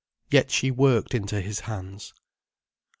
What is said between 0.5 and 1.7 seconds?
worked into his